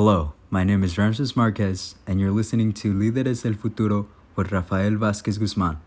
Hello, 0.00 0.34
my 0.48 0.62
name 0.62 0.84
is 0.84 0.96
Ramses 0.96 1.34
Marquez, 1.34 1.96
and 2.06 2.20
you're 2.20 2.30
listening 2.30 2.72
to 2.72 2.94
Líderes 2.94 3.42
del 3.42 3.54
Futuro 3.54 4.06
with 4.36 4.52
Rafael 4.52 4.96
Vázquez 4.96 5.40
Guzmán. 5.40 5.80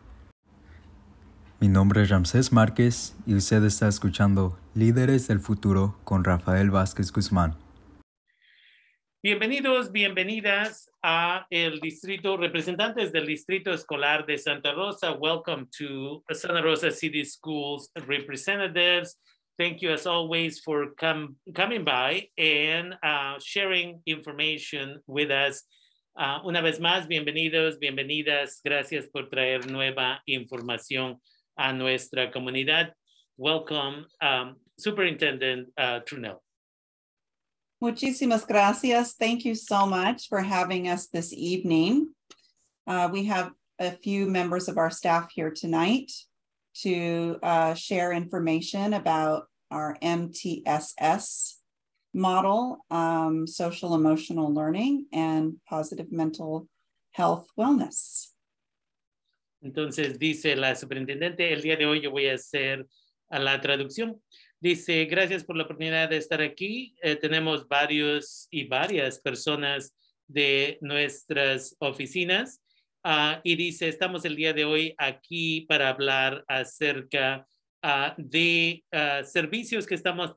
Mi 1.61 1.69
nombre 1.69 2.01
es 2.01 2.09
Ramses 2.09 2.51
Márquez 2.51 3.15
y 3.25 3.35
usted 3.35 3.63
está 3.63 3.87
escuchando 3.87 4.59
Líderes 4.75 5.29
del 5.29 5.39
Futuro 5.39 5.95
con 6.03 6.25
Rafael 6.25 6.69
Vázquez 6.71 7.09
Guzmán. 7.13 7.55
Bienvenidos, 9.23 9.93
bienvenidas 9.93 10.91
a 11.01 11.47
el 11.49 11.79
distrito, 11.79 12.35
representantes 12.35 13.13
del 13.13 13.25
distrito 13.25 13.71
escolar 13.71 14.25
de 14.25 14.37
Santa 14.37 14.73
Rosa. 14.73 15.13
Welcome 15.13 15.67
to 15.77 16.21
Santa 16.33 16.61
Rosa 16.61 16.91
City 16.91 17.23
Schools 17.23 17.89
representatives. 17.95 19.17
Thank 19.61 19.83
you 19.83 19.91
as 19.91 20.07
always 20.07 20.57
for 20.57 20.87
coming 20.97 21.83
by 21.85 22.25
and 22.35 22.95
uh, 23.03 23.35
sharing 23.37 24.01
information 24.07 24.99
with 25.05 25.29
us. 25.29 25.61
Uh, 26.19 26.39
una 26.43 26.63
vez 26.63 26.79
más, 26.79 27.07
bienvenidos, 27.07 27.77
bienvenidas. 27.79 28.59
Gracias 28.65 29.05
por 29.13 29.29
traer 29.29 29.69
nueva 29.69 30.17
información 30.27 31.17
a 31.59 31.73
nuestra 31.73 32.31
comunidad. 32.31 32.93
Welcome, 33.37 34.07
um, 34.19 34.55
Superintendent 34.79 35.67
uh, 35.77 35.99
Trunnell. 36.07 36.41
Muchísimas 37.83 38.47
gracias. 38.47 39.13
Thank 39.13 39.45
you 39.45 39.53
so 39.53 39.85
much 39.85 40.27
for 40.27 40.41
having 40.41 40.87
us 40.87 41.05
this 41.05 41.31
evening. 41.33 42.07
Uh, 42.87 43.09
we 43.11 43.25
have 43.25 43.51
a 43.77 43.91
few 43.91 44.25
members 44.25 44.67
of 44.67 44.79
our 44.79 44.89
staff 44.89 45.29
here 45.35 45.51
tonight 45.51 46.11
to 46.73 47.37
uh, 47.43 47.75
share 47.75 48.11
information 48.11 48.93
about 48.93 49.49
our 49.71 49.97
MTSS 50.01 51.55
model, 52.13 52.85
um, 52.89 53.47
social 53.47 53.95
emotional 53.95 54.53
learning, 54.53 55.07
and 55.13 55.55
positive 55.67 56.11
mental 56.11 56.67
health 57.11 57.47
wellness. 57.57 58.31
Entonces 59.63 60.17
dice 60.17 60.55
la 60.55 60.75
superintendente, 60.75 61.53
el 61.53 61.61
día 61.61 61.77
de 61.77 61.85
hoy 61.85 62.01
yo 62.01 62.11
voy 62.11 62.27
a 62.27 62.33
hacer 62.33 62.87
a 63.29 63.39
la 63.39 63.61
traducción. 63.61 64.21
Dice, 64.59 65.05
gracias 65.05 65.43
por 65.43 65.55
la 65.55 65.63
oportunidad 65.63 66.09
de 66.09 66.17
estar 66.17 66.41
aquí. 66.41 66.95
Eh, 67.01 67.15
tenemos 67.15 67.67
varios 67.67 68.47
y 68.51 68.65
varias 68.65 69.19
personas 69.19 69.95
de 70.27 70.77
nuestras 70.81 71.75
oficinas 71.79 72.61
uh, 73.03 73.39
y 73.43 73.55
dice, 73.55 73.87
estamos 73.87 74.23
el 74.25 74.35
día 74.35 74.53
de 74.53 74.65
hoy 74.65 74.95
aquí 74.97 75.61
para 75.61 75.89
hablar 75.89 76.43
acerca 76.47 77.47
uh, 77.83 78.13
de 78.17 78.83
uh, 78.93 79.25
servicios 79.25 79.85
que 79.85 79.95
estamos 79.95 80.35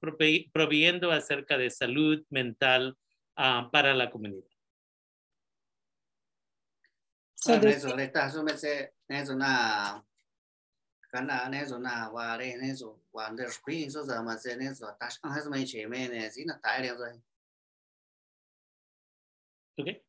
proveyendo 0.53 1.11
acerca 1.11 1.56
de 1.59 1.70
salud 1.70 2.25
mental 2.31 2.97
ah, 3.36 3.69
para 3.73 3.95
la 3.95 4.11
comunidad. 4.11 4.48
Okay. 19.79 20.01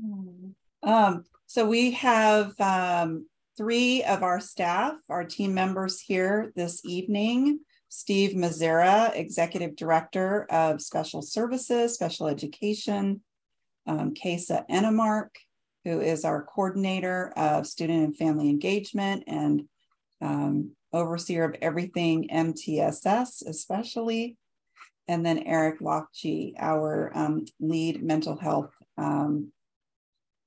Mm, 0.00 0.54
um, 0.82 1.24
so 1.46 1.66
we 1.66 1.92
have 1.92 2.58
um, 2.58 3.26
three 3.56 4.02
of 4.02 4.22
our 4.22 4.40
staff 4.40 4.94
our 5.08 5.24
team 5.24 5.54
members 5.54 6.00
here 6.00 6.52
this 6.56 6.84
evening 6.84 7.60
Steve 7.94 8.32
Mazzara, 8.32 9.14
Executive 9.14 9.76
Director 9.76 10.46
of 10.50 10.82
Special 10.82 11.22
Services, 11.22 11.94
Special 11.94 12.26
Education, 12.26 13.20
um, 13.86 14.14
Kesa 14.14 14.68
Enemark, 14.68 15.28
who 15.84 16.00
is 16.00 16.24
our 16.24 16.42
coordinator 16.42 17.32
of 17.36 17.68
student 17.68 18.02
and 18.02 18.16
family 18.16 18.50
engagement 18.50 19.22
and 19.28 19.68
um, 20.20 20.72
overseer 20.92 21.44
of 21.44 21.54
everything 21.62 22.26
MTSS, 22.32 23.46
especially. 23.46 24.36
And 25.06 25.24
then 25.24 25.44
Eric 25.46 25.78
Lockchi, 25.78 26.54
our 26.58 27.12
um, 27.14 27.44
lead 27.60 28.02
mental 28.02 28.36
health. 28.36 28.72
Um, 28.98 29.52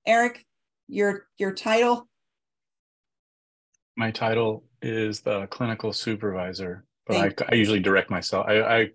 Eric, 0.06 0.46
your 0.90 1.28
your 1.38 1.54
title? 1.54 2.10
My 3.98 4.12
title 4.12 4.64
is 4.84 5.22
the 5.22 5.48
clinical 5.48 5.92
supervisor, 5.92 6.86
but 7.08 7.16
I, 7.18 7.32
I, 7.52 7.56
usually 7.56 7.80
direct 7.80 8.12
myself. 8.12 8.46
I, 8.48 8.62
I 8.62 8.90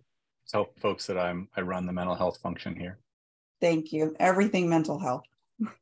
tell 0.48 0.72
folks 0.80 1.06
that 1.08 1.18
I'm 1.18 1.48
I 1.56 1.62
run 1.62 1.86
the 1.86 1.92
mental 1.92 2.14
health 2.14 2.38
function 2.40 2.76
here. 2.76 3.00
Thank 3.60 3.92
you. 3.92 4.14
Everything 4.20 4.68
mental 4.68 5.00
health. 5.00 5.24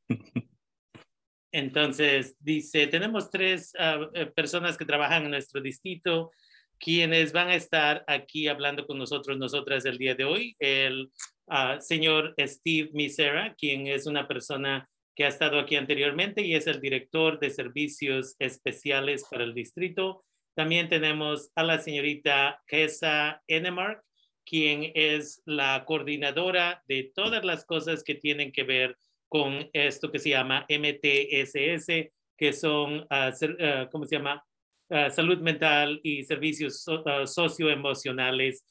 Entonces, 1.52 2.34
dice, 2.42 2.86
tenemos 2.86 3.30
tres 3.30 3.72
uh, 3.78 4.06
personas 4.34 4.78
que 4.78 4.86
trabajan 4.86 5.24
en 5.24 5.32
nuestro 5.32 5.60
distrito, 5.60 6.30
quienes 6.78 7.32
van 7.32 7.48
a 7.48 7.56
estar 7.56 8.04
aquí 8.06 8.48
hablando 8.48 8.86
con 8.86 8.96
nosotros, 8.96 9.36
nosotras 9.36 9.84
el 9.84 9.98
día 9.98 10.14
de 10.14 10.24
hoy. 10.24 10.56
El 10.58 11.10
uh, 11.48 11.78
señor 11.78 12.34
Steve 12.38 12.90
Misera, 12.94 13.54
quien 13.58 13.86
es 13.86 14.06
una 14.06 14.26
persona 14.26 14.88
que 15.20 15.26
ha 15.26 15.28
estado 15.28 15.58
aquí 15.58 15.76
anteriormente 15.76 16.40
y 16.40 16.54
es 16.54 16.66
el 16.66 16.80
director 16.80 17.38
de 17.38 17.50
servicios 17.50 18.36
especiales 18.38 19.22
para 19.30 19.44
el 19.44 19.52
distrito. 19.52 20.24
También 20.54 20.88
tenemos 20.88 21.50
a 21.54 21.62
la 21.62 21.78
señorita 21.78 22.62
Kesa 22.66 23.42
Enemark, 23.46 24.02
quien 24.46 24.92
es 24.94 25.42
la 25.44 25.84
coordinadora 25.84 26.82
de 26.88 27.12
todas 27.14 27.44
las 27.44 27.66
cosas 27.66 28.02
que 28.02 28.14
tienen 28.14 28.50
que 28.50 28.62
ver 28.62 28.96
con 29.28 29.68
esto 29.74 30.10
que 30.10 30.20
se 30.20 30.30
llama 30.30 30.64
MTSS, 30.70 32.10
que 32.38 32.52
son, 32.54 33.00
uh, 33.00 33.90
¿cómo 33.92 34.06
se 34.06 34.16
llama? 34.16 34.42
Uh, 34.88 35.10
salud 35.10 35.40
mental 35.40 36.00
y 36.02 36.24
servicios 36.24 36.82
socioemocionales 37.26 38.64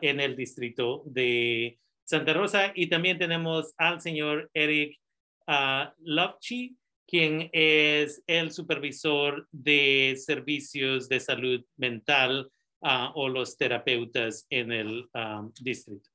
en 0.00 0.20
el 0.20 0.36
distrito 0.36 1.02
de 1.04 1.80
Santa 2.04 2.32
Rosa. 2.32 2.70
Y 2.76 2.86
también 2.86 3.18
tenemos 3.18 3.74
al 3.76 4.00
señor 4.00 4.48
Eric 4.54 4.99
a 5.50 5.92
Lovchi, 5.98 6.78
quien 7.08 7.50
es 7.52 8.22
el 8.28 8.52
supervisor 8.52 9.48
de 9.50 10.14
servicios 10.16 11.08
de 11.08 11.18
salud 11.18 11.64
mental 11.76 12.48
uh, 12.82 13.10
o 13.14 13.28
los 13.28 13.56
terapeutas 13.56 14.46
en 14.48 14.70
el 14.70 15.10
um, 15.12 15.52
distrito. 15.60 16.08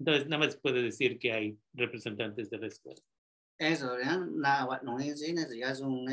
Entonces, 0.00 0.26
nada 0.26 0.46
más 0.46 0.56
puede 0.56 0.82
decir 0.82 1.16
que 1.16 1.32
hay 1.32 1.56
representantes 1.74 2.50
de 2.50 2.58
la 2.58 2.66
escuela. 2.66 3.00
Eso, 3.56 3.96
ya, 4.00 4.18
la 4.34 4.62
hoạt 4.62 4.82
động 4.82 4.98
này 4.98 5.12
chính 5.16 5.36
là 5.36 5.44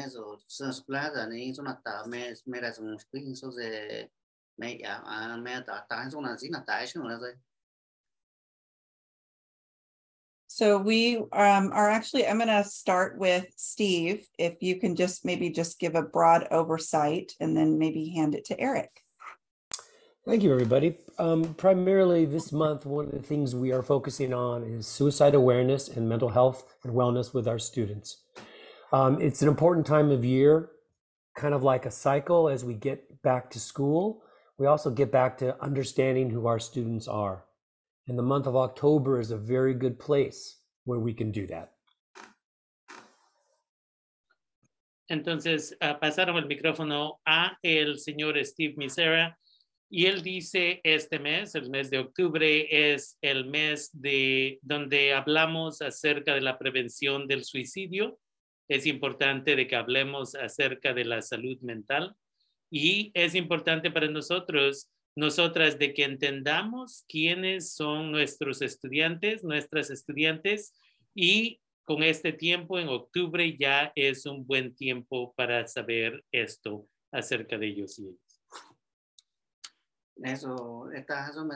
eso, 0.05 0.37
sơ 0.47 0.71
splá 0.71 1.09
là 1.13 1.25
này 1.25 1.53
số 1.57 1.63
là 1.63 1.75
tạo 1.83 2.05
mẹ 2.07 2.33
mẹ 2.45 2.61
là 2.61 2.71
dùng 2.71 2.97
de 3.57 4.07
mẹ 4.57 4.77
à 4.83 5.37
mẹ 5.37 5.61
tạo 5.67 5.85
tạo 5.89 6.09
số 6.11 6.21
là 6.21 6.35
chính 6.39 6.51
là. 6.51 6.63
So 10.51 10.79
we 10.79 11.17
um, 11.17 11.69
are 11.73 11.91
actually, 11.91 12.25
I'm 12.25 12.37
going 12.37 12.47
to 12.47 12.63
start 12.63 13.19
with 13.19 13.45
Steve. 13.55 14.27
If 14.39 14.63
you 14.63 14.79
can 14.79 14.95
just 14.95 15.23
maybe 15.23 15.51
just 15.51 15.79
give 15.79 15.93
a 15.93 16.01
broad 16.01 16.47
oversight 16.49 17.33
and 17.39 17.55
then 17.55 17.77
maybe 17.77 18.09
hand 18.09 18.33
it 18.33 18.45
to 18.45 18.59
Eric. 18.59 18.89
Thank 20.25 20.41
you, 20.41 20.51
everybody. 20.51 20.97
Um, 21.19 21.53
primarily 21.53 22.25
this 22.25 22.51
month, 22.51 22.87
one 22.87 23.05
of 23.05 23.11
the 23.11 23.19
things 23.19 23.55
we 23.55 23.71
are 23.71 23.83
focusing 23.83 24.33
on 24.33 24.63
is 24.63 24.87
suicide 24.87 25.35
awareness 25.35 25.87
and 25.87 26.09
mental 26.09 26.29
health 26.29 26.65
and 26.83 26.93
wellness 26.93 27.31
with 27.31 27.47
our 27.47 27.59
students. 27.59 28.23
Um, 28.91 29.21
it's 29.21 29.43
an 29.43 29.49
important 29.49 29.85
time 29.85 30.09
of 30.09 30.25
year, 30.25 30.71
kind 31.35 31.53
of 31.53 31.61
like 31.61 31.85
a 31.85 31.91
cycle 31.91 32.49
as 32.49 32.65
we 32.65 32.73
get 32.73 33.21
back 33.21 33.51
to 33.51 33.59
school. 33.59 34.23
We 34.57 34.65
also 34.65 34.89
get 34.89 35.11
back 35.11 35.37
to 35.37 35.61
understanding 35.63 36.31
who 36.31 36.47
our 36.47 36.59
students 36.59 37.07
are. 37.07 37.43
And 38.09 38.17
the 38.17 38.23
month 38.23 38.47
of 38.47 38.55
October 38.55 39.19
is 39.19 39.29
a 39.29 39.37
very 39.37 39.75
good 39.75 39.99
place 39.99 40.57
where 40.85 40.99
we 40.99 41.13
can 41.13 41.31
do 41.31 41.45
that. 41.45 41.73
Entonces, 45.11 45.75
uh, 45.81 45.93
pasaron 45.99 46.37
el 46.37 46.47
micrófono 46.47 47.19
a 47.27 47.57
el 47.63 47.99
señor 47.99 48.43
Steve 48.43 48.73
Misera. 48.77 49.37
Y 49.91 50.07
él 50.07 50.23
dice, 50.23 50.81
este 50.83 51.19
mes, 51.19 51.53
el 51.53 51.69
mes 51.69 51.91
de 51.91 51.99
octubre, 51.99 52.67
es 52.93 53.15
el 53.21 53.45
mes 53.45 53.89
de 53.93 54.59
donde 54.63 55.13
hablamos 55.13 55.81
acerca 55.81 56.33
de 56.33 56.41
la 56.41 56.57
prevención 56.57 57.27
del 57.27 57.43
suicidio. 57.43 58.17
Es 58.67 58.87
importante 58.87 59.55
de 59.55 59.67
que 59.67 59.75
hablemos 59.75 60.33
acerca 60.33 60.95
de 60.95 61.05
la 61.05 61.21
salud 61.21 61.59
mental 61.61 62.15
y 62.71 63.11
es 63.13 63.35
importante 63.35 63.89
para 63.91 64.07
nosotros, 64.07 64.89
nosotras 65.19 65.77
de 65.77 65.93
que 65.93 66.05
entendamos 66.05 67.03
quiénes 67.09 67.73
son 67.73 68.09
nuestros 68.09 68.61
estudiantes, 68.61 69.43
nuestras 69.43 69.89
estudiantes 69.89 70.73
y 71.13 71.61
con 71.83 72.03
este 72.03 72.31
tiempo 72.31 72.79
en 72.79 72.87
octubre 72.87 73.57
ya 73.59 73.91
es 73.95 74.25
un 74.25 74.47
buen 74.47 74.73
tiempo 74.73 75.33
para 75.33 75.67
saber 75.67 76.23
esto 76.31 76.87
acerca 77.11 77.57
de 77.57 77.67
ellos 77.67 77.99
y. 77.99 78.17
Eso, 80.23 80.89
esta 80.91 81.29
eso 81.29 81.45
me. 81.45 81.55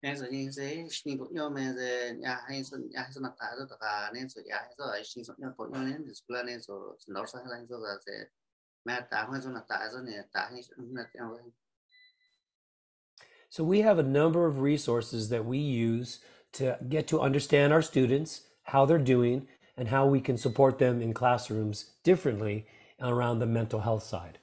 Eso 0.00 0.26
dice, 0.26 0.88
yo 1.32 1.50
me 1.50 1.72
de 1.74 2.18
ya 2.20 2.44
eso 2.50 2.76
ya 2.90 3.02
eso 3.02 3.20
no 3.20 3.28
está 3.28 3.54
eso 3.54 4.40
ya 4.44 4.56
eso 4.68 4.92
eso 4.94 5.36
por 5.54 5.68
eso 6.48 6.96
no 7.06 7.24
eso 7.24 7.86
hace 7.86 8.32
me 8.84 8.98
está 8.98 9.28
eso 9.36 9.50
no 9.50 9.60
está 9.60 9.86
eso 9.86 10.02
eso 10.02 11.61
So 13.52 13.62
we 13.62 13.82
have 13.82 13.98
a 13.98 14.02
number 14.02 14.46
of 14.46 14.62
resources 14.62 15.28
that 15.28 15.44
we 15.44 15.58
use 15.58 16.20
to 16.54 16.78
get 16.88 17.06
to 17.08 17.20
understand 17.20 17.70
our 17.70 17.82
students, 17.82 18.48
how 18.62 18.86
they're 18.86 18.96
doing, 18.96 19.46
and 19.76 19.86
how 19.88 20.06
we 20.06 20.22
can 20.22 20.38
support 20.38 20.78
them 20.78 21.02
in 21.02 21.12
classrooms 21.12 21.90
differently 22.02 22.64
around 22.98 23.40
the 23.40 23.46
mental 23.46 23.80
health 23.80 24.04
side. 24.04 24.38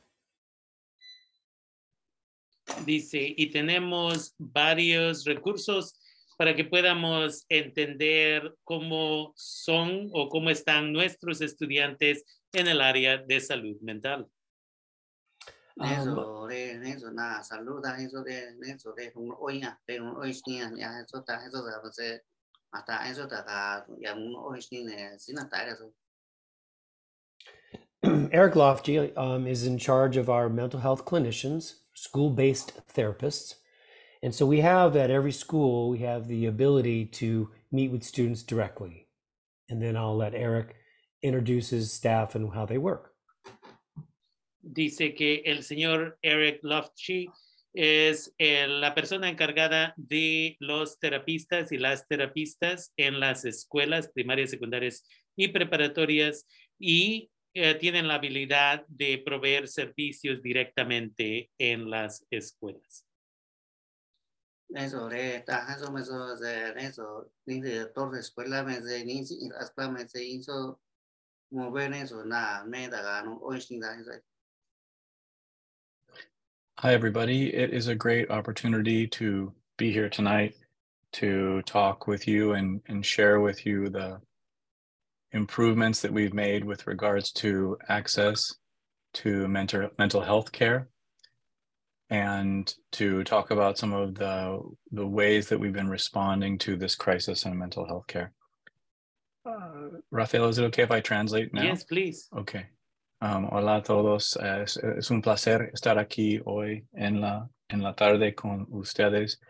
Dice, 2.85 3.33
y 3.35 3.49
tenemos 3.51 4.35
varios 4.37 5.25
recursos 5.25 5.95
para 6.37 6.55
que 6.55 6.65
podamos 6.65 7.45
entender 7.49 8.53
cómo 8.63 9.33
son 9.35 10.11
o 10.13 10.29
cómo 10.29 10.51
están 10.51 10.93
nuestros 10.93 11.41
estudiantes 11.41 12.23
en 12.53 12.67
el 12.67 12.79
área 12.79 13.17
de 13.17 13.39
salud 13.39 13.75
mental. 13.81 14.27
Eso 15.79 16.47
de 16.47 16.91
eso 16.91 17.11
na 17.11 17.41
saluda 17.41 17.97
eso 17.99 18.21
de 18.23 18.55
eso 18.67 18.93
de 18.93 19.11
un 19.15 19.33
hoy 19.39 19.61
ya 19.61 19.79
de 19.87 20.01
un 20.01 20.15
hoy 20.17 20.33
sí 20.33 20.59
ah, 20.59 20.71
ya 20.75 20.99
eso 20.99 21.23
ta 21.23 21.45
eso 21.45 21.63
da 21.63 21.79
pues 21.81 21.97
hasta 22.71 23.09
eso 23.09 23.27
ta 23.27 23.45
ka 23.45 23.85
ya 23.99 24.13
un 24.13 24.35
hoy 24.35 24.61
sí 24.61 24.83
ne 24.83 25.17
sin 25.17 25.37
ta 25.49 25.63
eso 25.63 25.93
Eric 28.31 28.55
Lofty 28.55 29.13
um, 29.15 29.47
is 29.47 29.65
in 29.65 29.77
charge 29.77 30.17
of 30.17 30.29
our 30.29 30.49
mental 30.49 30.79
health 30.79 31.05
clinicians, 31.05 31.75
school 31.93 32.29
based 32.29 32.81
therapists. 32.87 33.55
And 34.23 34.33
so 34.33 34.45
we 34.45 34.61
have 34.61 34.95
at 34.95 35.11
every 35.11 35.33
school, 35.33 35.89
we 35.89 35.99
have 35.99 36.27
the 36.27 36.45
ability 36.45 37.05
to 37.05 37.51
meet 37.71 37.91
with 37.91 38.03
students 38.03 38.43
directly. 38.43 39.07
And 39.69 39.81
then 39.81 39.97
I'll 39.97 40.15
let 40.15 40.33
Eric 40.33 40.75
introduce 41.21 41.69
his 41.69 41.91
staff 41.91 42.35
and 42.35 42.53
how 42.53 42.65
they 42.65 42.77
work. 42.77 43.08
Dice 44.61 45.13
que 45.13 45.43
el 45.45 45.63
señor 45.63 46.17
Eric 46.21 46.59
Lofty 46.63 47.27
es 47.73 48.33
la 48.37 48.93
persona 48.95 49.29
encargada 49.29 49.93
de 49.95 50.57
los 50.59 50.99
terapistas 50.99 51.71
y 51.71 51.77
las 51.77 52.07
terapistas 52.07 52.91
en 52.97 53.19
las 53.19 53.45
escuelas 53.45 54.09
primarias, 54.09 54.49
secundarias 54.49 55.03
y 55.35 55.49
preparatorias 55.49 56.45
y 56.79 57.31
eh, 57.53 57.75
tienen 57.75 58.07
la 58.07 58.15
habilidad 58.15 58.85
de 58.87 59.21
proveer 59.25 59.67
servicios 59.67 60.41
directamente 60.41 61.51
en 61.57 61.89
las 61.89 62.25
escuelas. 62.29 63.05
eso 64.69 65.07
de 65.09 65.41
ta 65.41 65.73
eso 65.75 65.91
me 65.91 66.01
eso. 66.01 66.35
De 66.37 67.31
ni 67.45 67.61
de 67.61 67.85
torre 67.87 68.19
escuela 68.19 68.63
me 68.63 68.79
de 68.79 68.99
si 69.25 69.49
hasta 69.59 69.89
me 69.89 70.07
se 70.07 70.23
hizo 70.23 70.79
mover 71.51 71.93
eso. 71.93 72.23
Na 72.25 72.63
me 72.65 72.87
da 72.87 73.01
ga 73.01 73.23
no 73.23 73.37
hoy 73.37 73.61
sí 73.61 73.79
da 73.79 73.99
eso 73.99 74.11
Hi, 76.81 76.93
everybody. 76.93 77.53
It 77.53 77.73
is 77.73 77.89
a 77.89 77.93
great 77.93 78.31
opportunity 78.31 79.05
to 79.07 79.51
be 79.75 79.91
here 79.91 80.07
tonight 80.07 80.55
to 81.11 81.61
talk 81.63 82.07
with 82.07 82.25
you 82.25 82.53
and, 82.53 82.79
and 82.87 83.05
share 83.05 83.41
with 83.41 83.65
you 83.65 83.89
the 83.89 84.21
improvements 85.33 85.99
that 85.99 86.13
we've 86.13 86.33
made 86.33 86.63
with 86.63 86.87
regards 86.87 87.33
to 87.33 87.77
access 87.89 88.53
to 89.15 89.45
mental, 89.49 89.89
mental 89.97 90.21
health 90.21 90.53
care 90.53 90.87
and 92.09 92.73
to 92.93 93.25
talk 93.25 93.51
about 93.51 93.77
some 93.77 93.91
of 93.91 94.15
the, 94.15 94.61
the 94.93 95.05
ways 95.05 95.49
that 95.49 95.59
we've 95.59 95.73
been 95.73 95.89
responding 95.89 96.57
to 96.59 96.77
this 96.77 96.95
crisis 96.95 97.43
in 97.43 97.59
mental 97.59 97.85
health 97.85 98.07
care. 98.07 98.31
Uh, 99.45 99.99
Rafael, 100.11 100.47
is 100.47 100.59
it 100.59 100.63
okay 100.67 100.83
if 100.83 100.91
I 100.91 101.01
translate 101.01 101.53
now? 101.53 101.63
Yes, 101.63 101.83
please. 101.83 102.29
Ok. 102.31 102.67
Um, 103.21 103.49
hola 103.51 103.75
a 103.75 103.83
todos. 103.83 104.37
Es, 104.37 104.77
es 104.77 105.11
un 105.11 105.21
placer 105.21 105.71
estar 105.73 105.99
aquí 105.99 106.39
hoy 106.45 106.87
en 106.93 107.19
la, 107.19 107.49
en 107.67 107.83
la 107.83 107.93
tarde 107.93 108.33
con 108.33 108.65
ustedes 108.69 109.41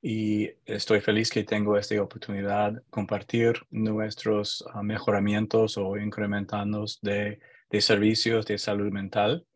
y 0.00 0.50
estoy 0.64 1.02
feliz 1.02 1.30
que 1.30 1.44
tengo 1.44 1.76
esta 1.76 2.00
oportunidad 2.00 2.72
de 2.72 2.80
compartir 2.88 3.54
nuestros 3.70 4.64
uh, 4.74 4.82
mejoramientos 4.82 5.76
o 5.76 5.98
incrementandos 5.98 7.00
de, 7.02 7.38
de 7.70 7.80
servicios 7.82 8.46
de 8.46 8.56
salud 8.56 8.90
mental 8.90 9.46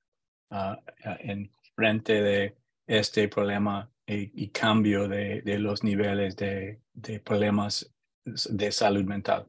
uh, 0.50 0.76
en 1.20 1.50
frente 1.74 2.20
de 2.20 2.58
este 2.86 3.26
problema 3.28 3.90
y, 4.06 4.44
y 4.44 4.50
cambio 4.50 5.08
de, 5.08 5.40
de, 5.40 5.58
los 5.58 5.82
niveles 5.82 6.36
de, 6.36 6.82
de 6.92 7.20
problemas 7.20 7.90
de 8.24 8.70
salud 8.70 9.04
mental. 9.04 9.48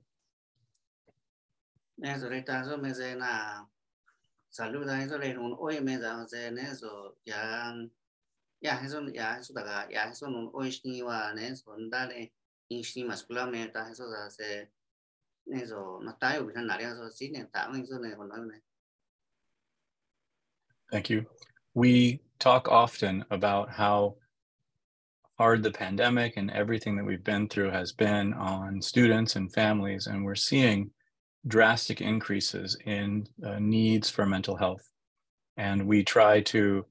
Saluda 4.57 5.03
eso 5.03 5.19
de 5.19 5.37
un 5.37 5.55
hoy 5.59 5.79
me 5.81 5.99
da 5.99 6.25
ya 7.25 7.73
ya 8.59 8.81
eso 8.83 9.07
ya 9.13 9.37
eso 9.37 9.53
da 9.53 9.87
ya 9.87 10.09
eso 10.09 10.25
un 10.25 10.49
hoy 10.51 10.71
sí 10.71 11.03
wa 11.03 11.31
ne 11.35 11.49
eso 11.49 11.75
da 11.91 12.07
de 12.07 12.33
in 12.69 12.81
escuela 13.11 13.45
me 13.45 13.71
eso 13.91 14.09
da 14.09 14.29
se 14.31 14.71
no 15.45 15.61
yo 17.85 17.99
ne 17.99 18.15
con 18.15 18.61
Thank 20.91 21.09
you. 21.09 21.25
We 21.73 22.21
talk 22.39 22.69
often 22.69 23.25
about 23.29 23.69
how 23.69 24.15
hard 25.37 25.61
the 25.61 25.71
pandemic 25.71 26.37
and 26.37 26.49
everything 26.49 26.95
that 26.95 27.05
we've 27.05 27.23
been 27.23 27.49
through 27.49 27.71
has 27.71 27.91
been 27.91 28.33
on 28.33 28.81
students 28.81 29.35
and 29.35 29.53
families, 29.53 30.07
and 30.07 30.23
we're 30.23 30.35
seeing 30.35 30.91
drastic 31.47 32.01
increases 32.01 32.77
in 32.85 33.27
uh, 33.45 33.59
needs 33.59 34.09
for 34.09 34.25
mental 34.25 34.55
health. 34.55 34.87
And 35.55 35.87
we 35.87 36.03
try 36.03 36.41
to, 36.41 36.85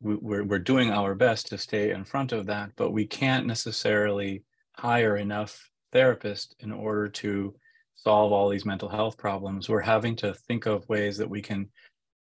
we, 0.00 0.16
we're, 0.16 0.44
we're 0.44 0.58
doing 0.58 0.90
our 0.90 1.14
best 1.14 1.48
to 1.48 1.58
stay 1.58 1.90
in 1.90 2.04
front 2.04 2.32
of 2.32 2.46
that, 2.46 2.70
but 2.76 2.92
we 2.92 3.06
can't 3.06 3.46
necessarily 3.46 4.42
hire 4.76 5.16
enough 5.16 5.70
therapists 5.92 6.54
in 6.60 6.72
order 6.72 7.08
to 7.08 7.54
solve 7.94 8.32
all 8.32 8.48
these 8.48 8.64
mental 8.64 8.88
health 8.88 9.18
problems. 9.18 9.68
We're 9.68 9.80
having 9.80 10.16
to 10.16 10.34
think 10.34 10.66
of 10.66 10.88
ways 10.88 11.16
that 11.18 11.28
we 11.28 11.42
can 11.42 11.68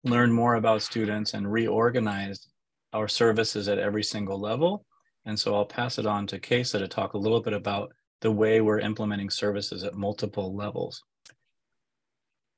learn 0.04 0.32
more 0.32 0.56
about 0.56 0.82
students 0.82 1.34
and 1.34 1.52
reorganize 1.52 2.48
our 2.94 3.08
services 3.08 3.68
at 3.68 3.80
every 3.80 4.04
single 4.04 4.40
level. 4.40 4.86
And 5.26 5.40
so 5.40 5.56
I'll 5.56 5.66
pass 5.66 6.00
it 6.00 6.06
on 6.06 6.26
to 6.28 6.40
Kesa 6.40 6.80
to 6.80 6.88
talk 6.88 7.14
a 7.14 7.18
little 7.18 7.42
bit 7.42 7.54
about 7.54 7.92
the 8.22 8.32
way 8.32 8.62
we're 8.62 8.80
implementing 8.80 9.30
services 9.30 9.84
at 9.84 9.94
multiple 9.94 10.56
levels. 10.56 11.04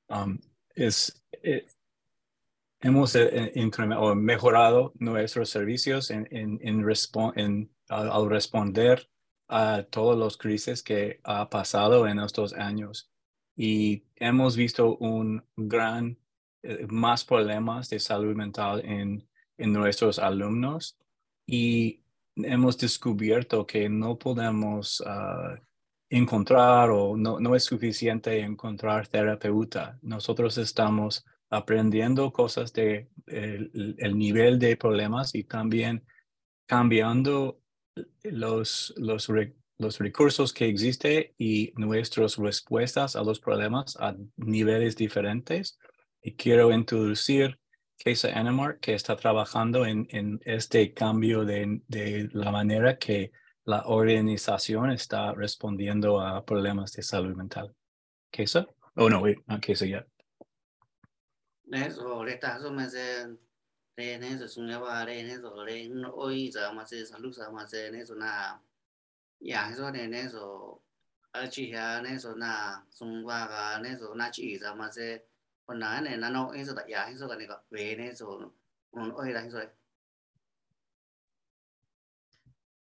Um, 0.09 0.39
es, 0.75 1.23
eh, 1.43 1.65
hemos 2.81 3.15
eh, 3.15 3.51
incrementado 3.55 4.07
o 4.07 4.15
mejorado 4.15 4.93
nuestros 4.95 5.49
servicios 5.49 6.09
en, 6.09 6.27
en, 6.31 6.59
en, 6.61 6.85
en 7.35 7.71
al, 7.89 8.11
al 8.11 8.29
responder 8.29 9.09
a 9.47 9.83
todos 9.89 10.17
los 10.17 10.37
crisis 10.37 10.83
que 10.83 11.19
ha 11.23 11.49
pasado 11.49 12.07
en 12.07 12.19
estos 12.19 12.53
años. 12.53 13.11
Y 13.55 14.05
hemos 14.15 14.55
visto 14.55 14.97
un 14.97 15.43
gran 15.55 16.17
eh, 16.63 16.85
más 16.87 17.25
problemas 17.25 17.89
de 17.89 17.99
salud 17.99 18.35
mental 18.35 18.81
en, 18.85 19.27
en 19.57 19.73
nuestros 19.73 20.19
alumnos 20.19 20.97
y 21.45 22.03
hemos 22.35 22.77
descubierto 22.77 23.65
que 23.65 23.89
no 23.89 24.17
podemos 24.17 25.01
uh, 25.01 25.59
encontrar 26.09 26.89
o 26.89 27.15
no, 27.15 27.39
no 27.39 27.55
es 27.55 27.63
suficiente 27.63 28.39
encontrar 28.39 29.07
terapeuta. 29.07 29.97
Nosotros 30.01 30.57
estamos 30.57 31.25
aprendiendo 31.49 32.31
cosas 32.31 32.73
de 32.73 33.09
el, 33.27 33.95
el 33.97 34.17
nivel 34.17 34.59
de 34.59 34.77
problemas 34.77 35.35
y 35.35 35.43
también 35.43 36.03
cambiando 36.65 37.59
los, 38.23 38.93
los, 38.97 39.31
los 39.77 39.99
recursos 39.99 40.53
que 40.53 40.67
existen 40.67 41.31
y 41.37 41.73
nuestras 41.75 42.37
respuestas 42.37 43.15
a 43.15 43.23
los 43.23 43.39
problemas 43.39 43.97
a 43.99 44.15
niveles 44.37 44.95
diferentes. 44.95 45.79
Y 46.21 46.33
quiero 46.33 46.71
introducir 46.71 47.59
Kesa 47.97 48.29
Enemark, 48.29 48.79
que 48.79 48.93
está 48.93 49.15
trabajando 49.15 49.85
en, 49.85 50.07
en 50.11 50.39
este 50.45 50.93
cambio 50.93 51.43
de, 51.43 51.81
de, 51.87 52.29
la 52.31 52.51
manera 52.51 52.97
que 52.97 53.31
la 53.69 53.83
organización 53.85 54.89
está 54.89 55.31
respondiendo 55.33 56.19
a 56.19 56.43
problemas 56.43 56.91
de 56.93 57.03
salud 57.03 57.35
mental. 57.35 57.75
¿Kesa? 58.31 58.65
Oh, 58.95 59.07
no, 59.09 59.21
wait, 59.21 59.37
not 59.45 59.61
Kesa 59.61 59.85
yet. 59.85 60.07
Nên 61.65 61.83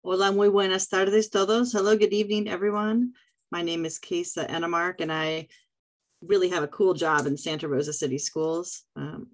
Hola, 0.06 0.32
muy 0.32 0.50
buenas 0.50 0.86
tardes 0.90 1.30
todos. 1.30 1.72
Hello, 1.72 1.96
good 1.96 2.12
evening, 2.12 2.46
everyone. 2.46 3.14
My 3.50 3.62
name 3.62 3.86
is 3.86 3.98
Kesa 3.98 4.46
Enemark, 4.50 5.00
and 5.00 5.10
I 5.10 5.48
really 6.20 6.50
have 6.50 6.62
a 6.62 6.68
cool 6.68 6.92
job 6.92 7.26
in 7.26 7.38
Santa 7.38 7.68
Rosa 7.68 7.94
City 7.94 8.18
Schools. 8.18 8.84
Um, 8.96 9.28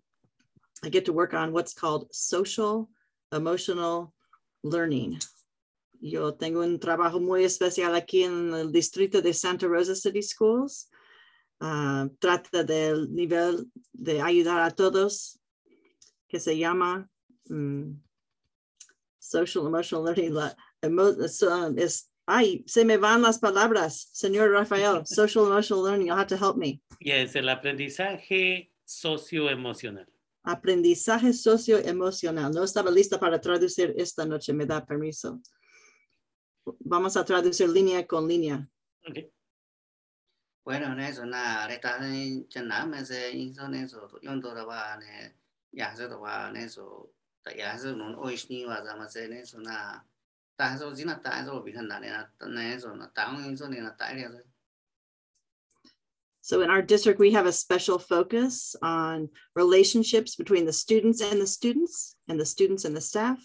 I 0.84 0.88
get 0.88 1.06
to 1.06 1.12
work 1.12 1.34
on 1.34 1.52
what's 1.52 1.74
called 1.74 2.14
social 2.14 2.88
emotional 3.32 4.14
learning. 4.62 5.18
Yo 6.00 6.30
tengo 6.30 6.62
un 6.62 6.78
trabajo 6.78 7.20
muy 7.20 7.42
especial 7.42 8.00
aquí 8.00 8.22
en 8.22 8.54
el 8.54 8.70
distrito 8.70 9.20
de 9.20 9.34
Santa 9.34 9.66
Rosa 9.66 9.96
City 9.96 10.22
Schools. 10.22 10.86
Uh, 11.60 12.06
trata 12.20 12.64
del 12.64 13.08
nivel 13.12 13.64
de 13.92 14.20
ayudar 14.20 14.60
a 14.64 14.70
todos 14.70 15.36
que 16.28 16.38
se 16.38 16.56
llama 16.56 17.08
um, 17.50 18.00
social 19.30 19.66
emotional 19.66 20.04
learning. 20.04 20.34
La, 20.34 20.56
emo, 20.82 21.12
so, 21.28 21.72
es, 21.76 22.10
ay, 22.26 22.64
se 22.66 22.84
me 22.84 22.96
van 22.96 23.22
las 23.22 23.38
palabras, 23.38 24.10
señor 24.12 24.50
Rafael. 24.50 25.02
Social 25.06 25.46
emotional 25.46 25.84
learning, 25.84 26.08
you'll 26.08 26.18
have 26.18 26.26
to 26.26 26.36
help 26.36 26.56
me. 26.56 26.82
Yes, 27.00 27.36
el 27.36 27.48
aprendizaje 27.48 28.72
socioemocional. 28.84 30.06
Aprendizaje 30.42 31.32
socioemocional. 31.32 32.52
No 32.52 32.64
estaba 32.64 32.90
lista 32.90 33.18
para 33.18 33.40
traducir 33.40 33.94
esta 33.96 34.24
noche, 34.26 34.52
me 34.52 34.66
da 34.66 34.84
permiso. 34.84 35.40
Vamos 36.80 37.16
a 37.16 37.24
traducir 37.24 37.68
línea 37.68 38.06
con 38.06 38.26
línea. 38.26 38.68
Okay. 39.08 39.30
Bueno, 40.64 40.92
en 40.92 41.00
eso, 41.00 41.24
nada, 41.24 41.62
ahorita 41.62 42.06
en 42.06 42.46
China 42.48 42.86
me 42.86 43.04
se 43.04 43.32
hizo 43.32 43.64
en 43.64 43.74
eso, 43.74 44.08
yo 44.20 44.36
no 44.36 44.54
lo 44.54 44.66
va 44.66 44.94
a 44.94 45.00
ya 45.72 45.94
se 45.94 46.08
lo 46.08 46.20
va 46.20 46.48
en 46.48 46.56
So 56.42 56.62
in 56.62 56.70
our 56.70 56.82
district, 56.82 57.20
we 57.20 57.32
have 57.32 57.46
a 57.46 57.52
special 57.52 57.98
focus 57.98 58.74
on 58.82 59.28
relationships 59.54 60.36
between 60.36 60.64
the 60.66 60.72
students 60.72 61.20
and 61.20 61.40
the 61.40 61.46
students 61.46 62.16
and 62.28 62.40
the 62.40 62.46
students 62.46 62.84
and 62.84 62.96
the 62.96 63.00
staff. 63.00 63.38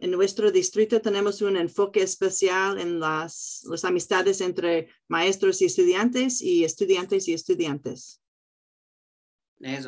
En 0.00 0.10
nuestro 0.10 0.50
distrito 0.50 1.00
tenemos 1.00 1.40
un 1.40 1.56
enfoque 1.56 2.02
especial 2.02 2.78
en 2.78 3.00
las, 3.00 3.62
las 3.64 3.84
amistades 3.84 4.40
entre 4.40 4.88
maestros 5.08 5.60
y 5.62 5.66
estudiantes 5.66 6.42
y 6.42 6.64
estudiantes 6.64 7.28
y 7.28 7.32
estudiantes. 7.32 8.20
A 9.58 9.62
ne 9.64 9.78
ne 9.78 9.84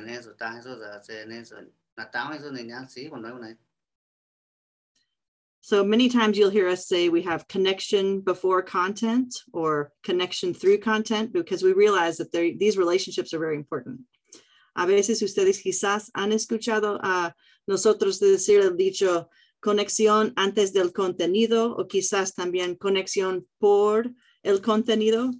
neso 0.00 0.36
ta 0.38 0.60
so 0.60 0.78
da 0.78 1.00
se 1.02 1.24
neso 1.26 1.66
na 1.96 2.04
ta 2.04 2.30
ne 2.30 2.62
nya 2.62 2.88
si 2.88 3.08
con 3.08 3.22
no 3.22 3.38
ne 3.38 3.56
So 5.60 5.82
many 5.82 6.08
times 6.08 6.38
you'll 6.38 6.50
hear 6.50 6.68
us 6.68 6.86
say 6.86 7.08
we 7.08 7.22
have 7.22 7.48
connection 7.48 8.20
before 8.20 8.62
content 8.62 9.34
or 9.52 9.92
connection 10.04 10.54
through 10.54 10.78
content 10.78 11.32
because 11.32 11.64
we 11.64 11.72
realize 11.72 12.18
that 12.18 12.30
these 12.30 12.78
relationships 12.78 13.34
are 13.34 13.40
very 13.40 13.56
important. 13.56 14.02
A 14.76 14.86
veces 14.86 15.22
ustedes 15.22 15.60
quizás 15.60 16.08
han 16.14 16.30
escuchado 16.30 17.00
a 17.02 17.34
nosotros 17.66 18.20
decir 18.20 18.60
el 18.60 18.76
dicho 18.76 19.28
conexión 19.60 20.32
antes 20.36 20.72
del 20.72 20.92
contenido 20.92 21.74
o 21.76 21.88
quizás 21.88 22.34
también 22.34 22.76
conexión 22.76 23.44
por 23.58 24.12
el 24.42 24.60
contenido. 24.60 25.30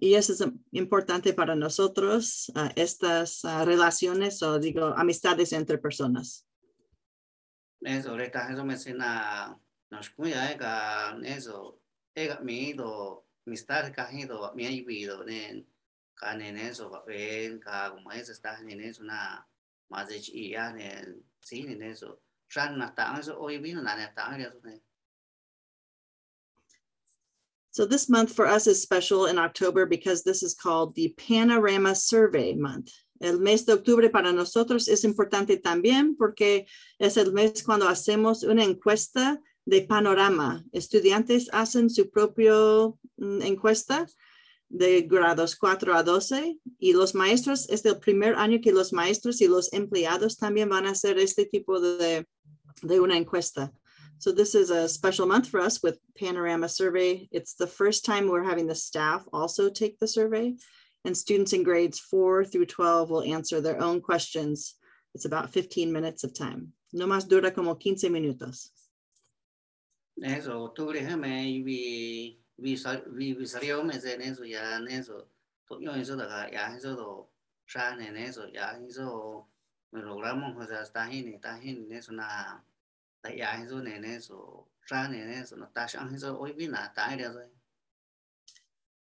Y 0.00 0.14
eso 0.14 0.32
es 0.32 0.42
importante 0.70 1.34
para 1.34 1.54
nosotros, 1.54 2.50
uh, 2.56 2.70
estas 2.76 3.44
uh, 3.44 3.64
relaciones 3.64 4.42
o 4.42 4.58
digo 4.58 4.86
amistades 4.96 5.52
entre 5.52 5.76
personas. 5.76 6.46
Eso, 7.82 8.10
ahorita 8.10 8.52
eso 8.52 8.64
me 8.64 8.74
enseña, 8.74 9.58
nos 9.90 10.10
cuida, 10.10 10.50
ega, 10.52 11.18
eso, 11.24 11.82
mi 12.42 12.68
ido, 12.70 13.26
mi 13.44 13.54
estar 13.54 13.92
cajido, 13.92 14.52
mi 14.54 14.66
ayudo, 14.66 15.24
nen 15.24 15.66
eso, 16.56 16.90
ka 17.60 17.90
como 17.90 18.12
es, 18.12 18.28
está 18.28 18.58
en 18.60 18.80
eso, 18.80 19.02
na, 19.02 19.46
más 19.88 20.08
de 20.08 20.20
chía, 20.20 20.72
nen, 20.72 21.22
sí, 21.40 21.64
nen 21.64 21.82
eso, 21.82 22.22
shan 22.48 22.78
na 22.78 22.94
ta, 22.94 23.18
eso, 23.18 23.38
hoy 23.38 23.58
vino, 23.58 23.82
na, 23.82 23.96
na, 23.96 24.14
ta, 24.14 24.36
eso. 24.38 24.60
So 27.72 27.86
this 27.86 28.10
month 28.10 28.34
for 28.34 28.46
us 28.46 28.66
is 28.66 28.82
special 28.82 29.26
in 29.26 29.38
October 29.38 29.86
because 29.86 30.22
this 30.22 30.42
is 30.42 30.54
called 30.54 30.94
the 30.94 31.14
Panorama 31.16 31.94
Survey 31.94 32.52
Month. 32.54 32.92
El 33.18 33.38
mes 33.38 33.64
de 33.64 33.72
octubre 33.72 34.10
para 34.10 34.30
nosotros 34.30 34.88
es 34.88 35.04
importante 35.04 35.56
también 35.56 36.14
porque 36.18 36.66
es 36.98 37.16
el 37.16 37.32
mes 37.32 37.62
cuando 37.62 37.88
hacemos 37.88 38.42
una 38.42 38.62
encuesta 38.62 39.40
de 39.64 39.86
panorama. 39.86 40.62
Estudiantes 40.72 41.48
hacen 41.50 41.88
su 41.88 42.10
propia 42.10 42.52
mm, 43.16 43.40
encuesta 43.40 44.06
de 44.68 45.02
grados 45.02 45.56
4 45.56 45.94
a 45.94 46.02
12 46.02 46.58
y 46.78 46.92
los 46.92 47.14
maestros, 47.14 47.70
es 47.70 47.86
el 47.86 47.98
primer 47.98 48.34
año 48.34 48.60
que 48.60 48.72
los 48.72 48.92
maestros 48.92 49.40
y 49.40 49.46
los 49.46 49.72
empleados 49.72 50.36
también 50.36 50.68
van 50.68 50.86
a 50.86 50.90
hacer 50.90 51.18
este 51.18 51.46
tipo 51.46 51.80
de, 51.80 52.26
de 52.82 53.00
una 53.00 53.16
encuesta. 53.16 53.72
So 54.22 54.30
this 54.30 54.54
is 54.54 54.70
a 54.70 54.88
special 54.88 55.26
month 55.26 55.48
for 55.48 55.58
us 55.58 55.82
with 55.82 55.98
Panorama 56.16 56.68
Survey. 56.68 57.26
It's 57.32 57.54
the 57.54 57.66
first 57.66 58.04
time 58.04 58.28
we're 58.28 58.44
having 58.44 58.68
the 58.68 58.74
staff 58.76 59.26
also 59.32 59.68
take 59.68 59.98
the 59.98 60.06
survey 60.06 60.54
and 61.04 61.16
students 61.16 61.52
in 61.52 61.64
grades 61.64 61.98
four 61.98 62.44
through 62.44 62.66
12 62.66 63.10
will 63.10 63.24
answer 63.24 63.60
their 63.60 63.82
own 63.82 64.00
questions. 64.00 64.76
It's 65.12 65.24
about 65.24 65.50
15 65.50 65.92
minutes 65.92 66.22
of 66.22 66.34
time. 66.34 66.68
No 66.92 67.08
más 67.08 67.28
dura 67.28 67.50
como 67.50 67.74
15 67.74 68.10
minutos. 68.10 68.70
Eso, 70.22 70.68
octubre, 70.68 71.02
me 71.16 71.60
vi 71.64 72.38
vi 72.56 72.76
vi 73.10 73.34
vi 73.34 73.44
salió 73.44 73.84
me 73.84 73.98
se 73.98 74.14
eso 74.22 74.44
ya 74.44 74.76
en 74.76 74.86
eso. 74.86 75.26
Yo 75.80 75.90
eso 75.94 76.14
da 76.14 76.48
ya 76.48 76.76
eso 76.76 76.94
do 76.94 77.28
sha 77.66 77.96
ne 77.96 78.24
eso 78.24 78.46
ya 78.54 78.78
eso 78.86 79.48
me 79.90 80.00
logramos 80.00 80.56
o 80.56 80.64
sea 80.64 80.82
está 80.82 81.06
ahí 81.06 81.28
está 81.34 81.54
ahí 81.54 81.88
eso 81.90 82.12
na 86.68 86.88
está 86.88 87.06
ahí 87.06 87.20
eso. 87.20 87.50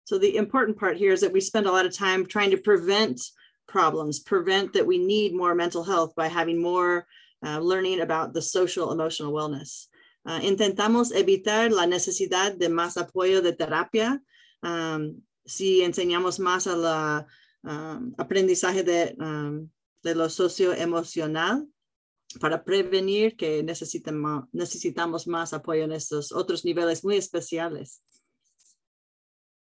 So 0.05 0.19
the 0.19 0.37
important 0.37 0.79
part 0.79 0.97
here 0.97 1.13
is 1.13 1.21
that 1.23 1.33
we 1.33 1.41
spend 1.41 1.67
a 1.67 1.73
lot 1.73 1.87
of 1.87 1.97
time 1.97 2.27
trying 2.27 2.51
to 2.51 2.59
prevent 2.59 3.21
problems, 3.67 4.21
prevent 4.21 4.73
that 4.75 4.87
we 4.87 4.99
need 4.99 5.35
more 5.35 5.55
mental 5.55 5.83
health 5.83 6.15
by 6.15 6.29
having 6.29 6.61
more 6.61 7.07
uh, 7.45 7.59
learning 7.59 8.01
about 8.01 8.35
the 8.35 8.43
social 8.43 8.93
emotional 8.93 9.33
wellness. 9.33 9.87
Uh, 10.27 10.41
intentamos 10.41 11.13
evitar 11.13 11.71
la 11.71 11.87
necesidad 11.87 12.59
de 12.59 12.69
más 12.69 12.97
apoyo 12.97 13.43
de 13.43 13.53
terapia 13.53 14.21
um, 14.63 15.21
si 15.47 15.83
enseñamos 15.83 16.39
más 16.39 16.67
a 16.67 16.77
la 16.77 17.27
um, 17.63 18.15
aprendizaje 18.17 18.83
de, 18.83 19.15
um, 19.19 19.69
de 20.03 20.15
lo 20.15 20.29
socioemocional 20.29 21.67
para 22.41 22.65
prevenir 22.65 23.37
que 23.37 23.63
necesitamos, 23.63 25.27
más 25.27 25.53
apoyo 25.53 25.85
en 25.85 25.93
estos 25.93 26.33
otros 26.33 26.65
niveles 26.65 27.05
muy 27.05 27.17
especiales. 27.17 28.03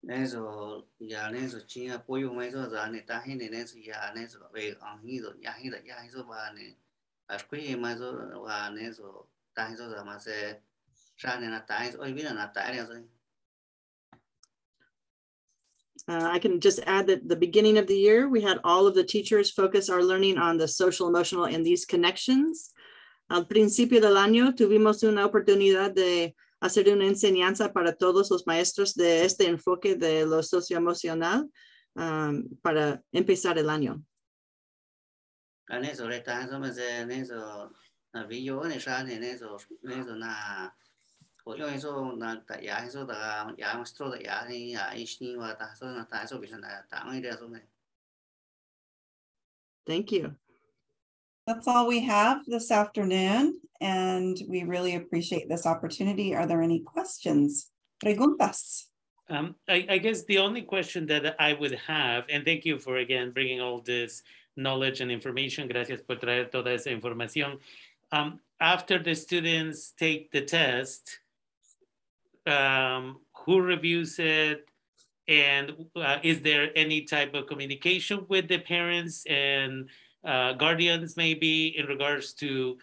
Eso, 0.02 0.88
ya 0.98 1.28
en 1.28 1.36
eso, 1.36 1.58
apoyo 1.94 2.30
en 2.32 2.42
eso, 2.42 2.70
ya 2.70 2.86
en 2.86 2.96
esta 2.96 3.22
gente 3.22 3.46
en 3.46 3.54
eso, 3.54 3.78
ya 3.78 4.10
en 4.10 4.18
eso, 4.18 4.50
eh, 4.54 4.76
ya 5.40 5.58
ido, 5.60 5.78
ya 5.82 6.04
eso 6.04 6.26
va 6.26 6.50
en 6.50 6.76
más 7.80 7.96
eso, 7.96 8.42
va 8.42 8.66
en 8.68 8.78
eso, 8.78 9.30
eh, 9.54 9.72
eso, 9.72 9.94
ya 9.94 10.04
más 10.04 10.24
se, 10.24 10.62
ya 11.16 11.34
en 11.36 11.50
la 11.50 11.64
tan 11.64 11.84
eso, 11.84 12.00
hoy 12.00 12.12
viene 12.12 12.34
la 12.34 12.52
tan 12.52 12.74
eso, 12.74 12.92
Uh, 16.06 16.28
I 16.30 16.38
can 16.38 16.60
just 16.60 16.80
add 16.86 17.06
that 17.06 17.26
the 17.26 17.36
beginning 17.36 17.78
of 17.78 17.86
the 17.86 17.96
year, 17.96 18.28
we 18.28 18.42
had 18.42 18.60
all 18.62 18.86
of 18.86 18.94
the 18.94 19.04
teachers 19.04 19.50
focus 19.50 19.88
our 19.88 20.02
learning 20.02 20.36
on 20.36 20.58
the 20.58 20.68
social, 20.68 21.08
emotional, 21.08 21.46
and 21.46 21.64
these 21.64 21.86
connections. 21.86 22.72
Al 23.30 23.46
principio 23.46 24.00
del 24.00 24.16
año 24.16 24.54
tuvimos 24.54 25.02
una 25.02 25.24
oportunidad 25.24 25.94
de 25.94 26.34
hacer 26.60 26.88
una 26.88 27.06
enseñanza 27.06 27.72
para 27.72 27.94
todos 27.94 28.30
los 28.30 28.46
maestros 28.46 28.94
de 28.94 29.24
este 29.24 29.48
enfoque 29.48 29.96
de 29.96 30.26
lo 30.26 30.42
socioemocional 30.42 31.48
um, 31.94 32.48
para 32.62 33.02
empezar 33.12 33.56
el 33.56 33.70
año. 33.70 34.02
Vi 41.46 41.58
yo 41.58 41.68
en 41.68 41.74
esa, 41.74 41.88
en 41.88 41.94
eso, 41.94 42.06
en 42.06 42.12
eso, 42.12 42.16
na, 42.16 42.16
o 42.16 42.16
yo 42.16 42.16
eso, 42.16 42.16
na, 42.16 42.44
ta 42.44 42.60
ya 42.60 42.78
eso, 42.84 43.06
ta, 43.06 43.54
ya 43.58 43.74
maestro, 43.74 44.10
ta 44.10 44.18
ya, 44.18 44.46
ni, 44.48 44.72
ya, 44.72 44.94
ish, 44.94 45.20
ni, 45.20 45.36
wa, 45.36 45.54
ta, 45.54 45.72
eso, 45.72 45.86
na, 45.86 46.04
ta, 46.04 46.22
eso, 46.22 46.40
bisa, 46.40 46.58
na, 46.58 46.84
ta, 46.88 47.04
muy 47.04 47.20
de 47.20 47.28
eso, 47.28 47.48
me. 47.48 47.60
Thank 49.86 50.12
you. 50.12 50.34
That's 51.46 51.68
all 51.68 51.86
we 51.86 52.00
have 52.00 52.46
this 52.46 52.70
afternoon, 52.70 53.60
and 53.80 54.36
we 54.48 54.64
really 54.64 54.94
appreciate 54.94 55.48
this 55.48 55.66
opportunity. 55.66 56.34
Are 56.34 56.46
there 56.46 56.62
any 56.62 56.80
questions? 56.80 57.70
Preguntas? 58.02 58.86
Um, 59.28 59.54
I, 59.68 59.86
I, 59.88 59.98
guess 59.98 60.24
the 60.24 60.38
only 60.38 60.62
question 60.62 61.06
that 61.06 61.36
I 61.38 61.54
would 61.54 61.72
have, 61.72 62.24
and 62.30 62.44
thank 62.44 62.64
you 62.64 62.78
for 62.78 62.98
again 62.98 63.30
bringing 63.32 63.60
all 63.60 63.80
this 63.80 64.22
knowledge 64.56 65.00
and 65.00 65.10
information. 65.10 65.68
Gracias 65.68 66.00
por 66.02 66.16
traer 66.16 66.50
toda 66.50 66.72
esa 66.72 66.90
información. 66.90 67.58
Um, 68.12 68.40
after 68.60 69.02
the 69.02 69.14
students 69.14 69.92
take 69.98 70.30
the 70.30 70.42
test, 70.42 71.20
um, 72.46 73.20
who 73.44 73.60
reviews 73.60 74.18
it? 74.18 74.68
And 75.26 75.72
uh, 75.96 76.18
is 76.22 76.42
there 76.42 76.70
any 76.76 77.02
type 77.02 77.34
of 77.34 77.46
communication 77.46 78.26
with 78.28 78.48
the 78.48 78.58
parents 78.58 79.24
and 79.26 79.88
uh, 80.24 80.52
guardians 80.52 81.16
maybe 81.16 81.78
in 81.78 81.86
regards 81.86 82.34
to, 82.34 82.76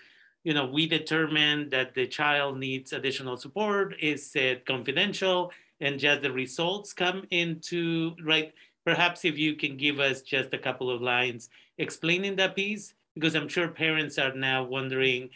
you 0.43 0.53
know, 0.53 0.65
we 0.65 0.87
determine 0.87 1.69
that 1.69 1.93
the 1.93 2.07
child 2.07 2.57
needs 2.57 2.93
additional 2.93 3.37
support? 3.37 3.95
Is 4.01 4.35
it 4.35 4.65
confidential? 4.65 5.51
And 5.79 5.99
just 5.99 6.21
the 6.21 6.31
results 6.31 6.93
come 6.93 7.25
into, 7.31 8.15
right? 8.23 8.53
Perhaps 8.85 9.25
if 9.25 9.37
you 9.37 9.55
can 9.55 9.77
give 9.77 9.99
us 9.99 10.21
just 10.21 10.53
a 10.53 10.57
couple 10.57 10.89
of 10.89 11.01
lines 11.01 11.49
explaining 11.77 12.35
that 12.37 12.55
piece, 12.55 12.93
because 13.13 13.35
I'm 13.35 13.49
sure 13.49 13.67
parents 13.67 14.17
are 14.17 14.33
now 14.33 14.63
wondering, 14.63 15.29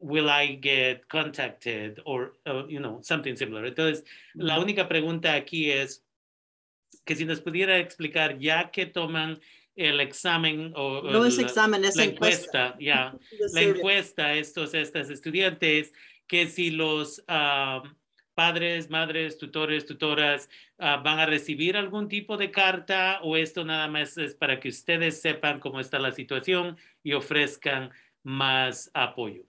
will 0.00 0.28
I 0.28 0.58
get 0.60 1.08
contacted 1.08 2.00
or, 2.04 2.32
uh, 2.46 2.64
you 2.68 2.80
know, 2.80 3.00
something 3.02 3.36
similar. 3.36 3.64
Entonces, 3.66 4.04
la 4.34 4.58
única 4.58 4.88
pregunta 4.88 5.34
aquí 5.34 5.70
es 5.70 6.04
que 7.04 7.14
si 7.14 7.24
nos 7.24 7.40
pudiera 7.40 7.78
explicar, 7.78 8.38
ya 8.38 8.70
que 8.70 8.86
toman 8.86 9.40
el 9.76 10.00
examen 10.00 10.72
o, 10.74 11.02
No 11.02 11.24
es 11.24 11.36
la, 11.36 11.42
examen, 11.42 11.84
es 11.84 11.96
la 11.96 12.04
encuesta. 12.04 12.68
encuesta, 12.68 12.76
ya, 12.80 13.14
The 13.30 13.48
la 13.52 13.62
encuesta, 13.62 14.34
estos, 14.34 14.74
estas 14.74 15.10
estudiantes, 15.10 15.92
que 16.26 16.46
si 16.46 16.70
los 16.70 17.22
ah, 17.28 17.82
padres, 18.34 18.90
madres, 18.90 19.38
tutores, 19.38 19.86
tutoras 19.86 20.48
ah, 20.78 20.96
van 20.96 21.18
a 21.18 21.26
recibir 21.26 21.76
algún 21.76 22.08
tipo 22.08 22.36
de 22.36 22.50
carta 22.50 23.20
o 23.22 23.36
esto 23.36 23.64
nada 23.64 23.88
más 23.88 24.16
es 24.18 24.34
para 24.34 24.58
que 24.60 24.68
ustedes 24.68 25.20
sepan 25.20 25.60
cómo 25.60 25.80
está 25.80 25.98
la 25.98 26.12
situación 26.12 26.76
y 27.02 27.12
ofrezcan 27.12 27.90
más 28.22 28.90
apoyo. 28.92 29.44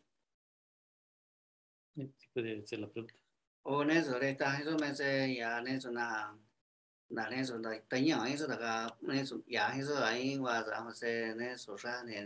Si 1.97 2.27
puede 2.33 2.65
ser 2.67 2.79
la 2.79 2.87
pregunta. 2.87 3.13
ô 3.67 3.83
nè 3.83 4.01
rồi 4.01 4.19
đây 4.19 4.35
ta 4.39 4.59
mẹ 4.81 4.93
sẽ 4.93 5.35
ya 5.39 5.61
nè 5.61 5.79
số 5.79 5.89
na 5.91 6.33
na 7.09 7.29
nè 7.29 7.43
số 7.43 7.57
đại 7.57 7.81
tay 7.89 8.01
nhỏ 8.01 8.19
hay 8.19 8.37
số 8.37 8.47
đại 8.47 8.57
cả 8.61 8.89
nè 9.01 9.23
số 9.25 9.37
ya 9.55 9.67
hay 9.67 9.83
số 9.83 9.95
và 10.41 10.61
rồi 10.61 10.75
họ 10.75 10.91
sẽ 10.93 11.33
nè 11.37 11.55
số 11.57 11.75
ra 11.79 12.03
nè 12.07 12.25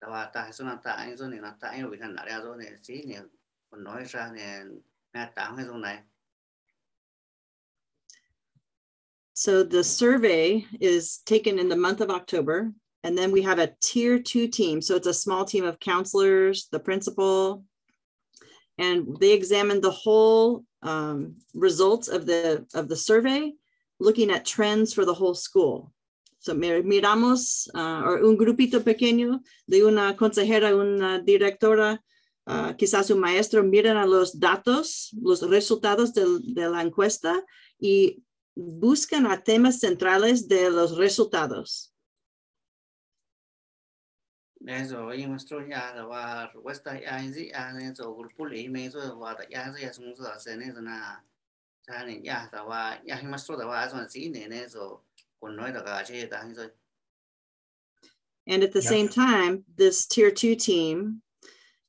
và 0.00 0.30
ta 0.34 0.42
hay 0.42 0.52
na 0.58 0.78
ta 0.84 0.96
hay 0.96 1.16
số 1.16 1.26
na 1.26 1.56
ta 1.60 1.68
hay 1.68 1.80
rồi 1.80 1.90
bị 1.90 1.96
thành 2.00 2.14
đại 2.16 2.26
ra 2.28 2.40
rồi 2.40 2.56
nè 2.58 2.70
xí 2.82 3.02
nè 3.06 3.20
còn 3.70 3.84
nói 3.84 4.04
ra 4.08 4.30
nè 4.34 4.64
nè 5.12 5.32
ta 5.34 5.52
hay 5.56 5.66
số 5.66 5.80
So 9.34 9.64
the 9.64 9.82
survey 9.82 10.66
is 10.80 11.22
taken 11.24 11.58
in 11.58 11.68
the 11.68 11.76
month 11.76 12.00
of 12.00 12.10
October, 12.10 12.72
and 13.02 13.16
then 13.16 13.32
we 13.32 13.42
have 13.42 13.58
a 13.58 13.74
tier 13.80 14.18
two 14.18 14.48
team. 14.48 14.82
So 14.82 14.96
it's 14.96 15.06
a 15.06 15.14
small 15.14 15.46
team 15.46 15.64
of 15.64 15.78
counselors, 15.80 16.68
the 16.70 16.78
principal, 16.78 17.64
and 18.80 19.16
they 19.20 19.32
examine 19.32 19.80
the 19.80 19.90
whole 20.04 20.64
um, 20.82 21.36
results 21.54 22.08
of 22.08 22.24
the 22.24 22.64
of 22.74 22.88
the 22.88 22.96
survey, 22.96 23.52
looking 24.06 24.30
at 24.30 24.44
trends 24.54 24.94
for 24.94 25.04
the 25.04 25.14
whole 25.20 25.34
school. 25.34 25.92
So 26.40 26.54
mi- 26.54 26.82
miramos 26.82 27.68
uh, 27.74 28.00
or 28.08 28.24
un 28.24 28.36
grupito 28.38 28.80
pequeño 28.82 29.40
de 29.68 29.84
una 29.84 30.16
consejera, 30.16 30.74
una 30.74 31.20
directora, 31.22 31.98
uh, 32.46 32.72
quizás 32.78 33.10
un 33.10 33.20
maestro, 33.20 33.62
miran 33.62 33.98
a 33.98 34.06
los 34.06 34.32
datos, 34.40 35.10
los 35.20 35.42
resultados 35.42 36.14
del- 36.14 36.40
de 36.54 36.66
la 36.70 36.80
encuesta 36.82 37.44
y 37.78 38.22
buscan 38.56 39.26
a 39.26 39.42
temas 39.42 39.80
centrales 39.80 40.48
de 40.48 40.70
los 40.70 40.96
resultados. 40.96 41.89
Nè 44.60 44.84
rồi 44.84 45.16
nhưng 45.18 45.30
mà 45.32 45.38
số 45.38 45.60
ya 45.70 45.94
là 45.94 46.06
và 46.06 46.48
respuesta 46.54 46.92
ya 46.92 47.12
hay 47.12 47.32
gì 47.32 47.48
ya 47.48 47.72
nè 47.78 47.84
rồi 47.96 48.14
grupo 48.18 48.44
lì 48.44 48.68
mấy 48.68 48.88
rồi 48.88 49.06
và 49.18 49.34
tại 49.38 49.46
ya 49.50 49.66
rồi 49.66 49.82
ya 49.82 49.92
xuống 49.92 50.14
rồi 50.16 50.36
sẽ 50.44 50.56
nè 50.56 50.66
rồi 50.74 50.82
na 50.82 51.22
cha 51.86 52.04
nè 52.04 52.20
ya 52.24 52.48
là 52.52 53.00
ya 53.06 53.14
hay 53.16 53.24
mà 53.24 53.38
số 53.38 53.56
là 53.56 53.66
và 53.66 53.88
rồi 53.92 54.06
xí 54.10 54.28
nè 54.28 54.48
nè 54.48 54.66
rồi 54.66 54.96
còn 55.40 55.56
nói 55.56 55.72
là 55.72 55.82
cả 55.86 56.04
chơi 56.06 56.26
ta 56.26 56.38
hay 56.38 56.68
And 58.46 58.62
at 58.64 58.72
the 58.72 58.80
Yeah. 58.80 58.90
same 58.90 59.08
time, 59.08 59.64
this 59.76 60.06
tier 60.06 60.30
two 60.30 60.56
team 60.56 61.22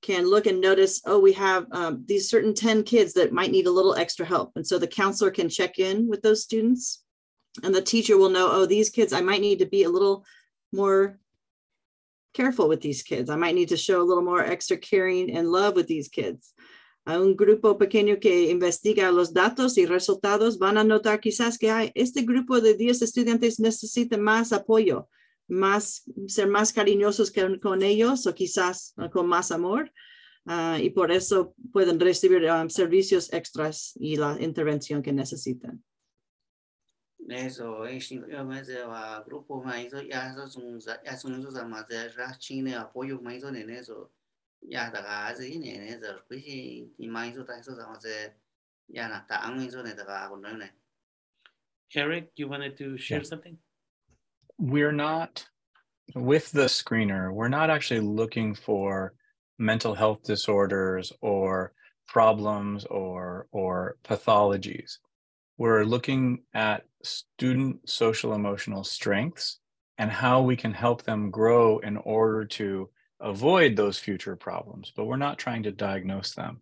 can 0.01 0.25
look 0.29 0.47
and 0.47 0.61
notice, 0.61 1.01
oh, 1.05 1.19
we 1.19 1.33
have 1.33 1.65
um, 1.71 2.03
these 2.07 2.29
certain 2.29 2.53
10 2.53 2.83
kids 2.83 3.13
that 3.13 3.31
might 3.31 3.51
need 3.51 3.67
a 3.67 3.71
little 3.71 3.95
extra 3.95 4.25
help. 4.25 4.51
And 4.55 4.67
so 4.67 4.77
the 4.77 4.87
counselor 4.87 5.31
can 5.31 5.49
check 5.49 5.79
in 5.79 6.07
with 6.07 6.21
those 6.21 6.43
students. 6.43 7.03
And 7.63 7.73
the 7.73 7.81
teacher 7.81 8.17
will 8.17 8.29
know, 8.29 8.49
oh, 8.51 8.65
these 8.65 8.89
kids, 8.89 9.13
I 9.13 9.21
might 9.21 9.41
need 9.41 9.59
to 9.59 9.65
be 9.65 9.83
a 9.83 9.89
little 9.89 10.23
more 10.71 11.19
careful 12.33 12.67
with 12.67 12.81
these 12.81 13.03
kids. 13.03 13.29
I 13.29 13.35
might 13.35 13.55
need 13.55 13.69
to 13.69 13.77
show 13.77 14.01
a 14.01 14.07
little 14.07 14.23
more 14.23 14.43
extra 14.43 14.77
caring 14.77 15.35
and 15.35 15.49
love 15.51 15.75
with 15.75 15.87
these 15.87 16.09
kids. 16.09 16.53
A 17.07 17.19
un 17.19 17.35
grupo 17.35 17.77
pequeño 17.77 18.19
que 18.21 18.51
investiga 18.51 19.11
los 19.11 19.33
datos 19.33 19.77
y 19.77 19.85
resultados 19.85 20.59
van 20.59 20.77
a 20.77 20.83
notar 20.83 21.19
quizás 21.19 21.57
que 21.57 21.71
hay, 21.71 21.91
este 21.95 22.21
grupo 22.23 22.61
de 22.61 22.75
10 22.75 23.01
estudiantes 23.01 23.59
necesita 23.59 24.17
más 24.17 24.51
apoyo 24.53 25.07
más, 25.51 26.03
ser 26.27 26.47
más 26.47 26.71
cariñosos 26.71 27.29
que- 27.29 27.59
con 27.59 27.83
ellos 27.83 28.25
o 28.25 28.33
quizás 28.33 28.93
con 29.11 29.27
más 29.27 29.51
amor. 29.51 29.91
ah, 30.47 30.79
y 30.81 30.89
por 30.89 31.11
eso 31.11 31.53
pueden 31.71 31.99
recibir 31.99 32.49
um, 32.49 32.67
servicios 32.67 33.31
extras 33.31 33.93
y 33.99 34.15
la 34.15 34.37
intervención 34.41 35.03
que 35.03 35.13
necesitan. 35.13 35.83
Nè 37.27 37.49
rồi 37.49 37.87
ấy 37.87 37.99
xin 37.99 38.21
lỗi 38.21 38.43
mấy 38.43 38.63
giờ 38.63 38.89
và 38.89 39.23
grupo 39.25 39.55
mấy 39.65 39.89
rồi 39.89 40.09
ya 40.11 40.33
rồi 40.37 40.47
xuống 40.49 40.81
ra 40.81 40.97
ya 41.03 41.15
xuống 41.17 41.41
rồi 41.41 41.65
mà 41.65 41.83
giờ 41.89 42.07
ra 42.15 42.27
chi 42.39 42.61
nè 42.61 42.71
apoyo 42.71 43.17
mấy 43.21 43.39
rồi 43.39 43.51
nè 43.51 43.63
nè 43.63 43.81
rồi. 43.81 44.05
Ya 44.71 44.89
đã 44.93 45.01
cả 45.01 45.35
gì 45.35 45.57
nè 45.59 45.77
nè 45.77 45.97
rồi 45.97 46.19
cái 46.29 46.39
gì 46.39 46.87
thì 46.97 47.07
mấy 47.07 47.31
rồi 47.31 47.45
tại 47.47 47.57
sao 47.63 47.75
mà 47.77 47.99
giờ. 47.99 48.27
Ya 48.93 49.07
là 49.09 49.25
tạm 49.27 49.57
mấy 49.57 49.69
rồi 49.69 49.83
nè 49.83 49.91
đã 49.97 50.03
cả 50.07 50.27
còn 50.29 50.41
nói 50.41 50.53
này 50.53 50.69
Eric, 51.95 52.23
you 52.39 52.47
wanted 52.49 52.71
to 52.79 52.85
share 52.97 53.19
Yeah. 53.19 53.25
something? 53.25 53.57
we're 54.57 54.91
not 54.95 55.45
with 56.15 56.51
the 56.53 56.67
screener. 56.67 57.33
We're 57.33 57.49
not 57.49 57.69
actually 57.69 58.01
looking 58.01 58.53
for 58.55 59.13
mental 59.57 59.93
health 59.95 60.23
disorders 60.27 61.11
or 61.21 61.73
problems 62.13 62.85
or 62.89 63.47
or 63.51 63.97
pathologies 64.03 64.99
we're 65.61 65.85
looking 65.85 66.41
at 66.55 66.85
student 67.03 67.87
social 67.87 68.33
emotional 68.33 68.83
strengths 68.83 69.59
and 69.99 70.09
how 70.09 70.41
we 70.41 70.55
can 70.55 70.73
help 70.73 71.03
them 71.03 71.29
grow 71.29 71.77
in 71.89 71.97
order 71.97 72.43
to 72.45 72.89
avoid 73.19 73.75
those 73.75 73.99
future 73.99 74.35
problems 74.35 74.91
but 74.95 75.05
we're 75.05 75.25
not 75.27 75.37
trying 75.37 75.61
to 75.61 75.71
diagnose 75.71 76.33
them. 76.33 76.61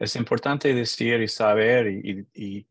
Es 0.00 0.16
importante 0.16 0.74
decir 0.74 1.20
y 1.20 1.28
saber 1.28 1.86
y, 1.88 2.26
y, 2.34 2.66